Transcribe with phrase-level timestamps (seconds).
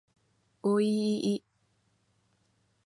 [0.63, 1.43] おいいい